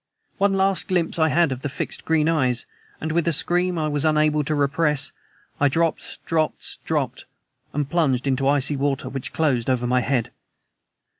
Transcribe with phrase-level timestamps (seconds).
[0.39, 2.65] One last glimpse I had of the fixed green eyes,
[2.99, 5.11] and with a scream I was unable to repress
[5.59, 7.25] I dropped, dropped, dropped,
[7.71, 10.31] and plunged into icy water, which closed over my head.